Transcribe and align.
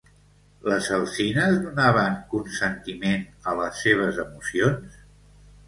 Les 0.69 0.87
alzines 0.95 1.59
donaven 1.65 2.17
consentiment 2.33 3.29
a 3.53 3.57
les 3.63 3.85
seves 3.85 4.21
emocions? 4.27 5.01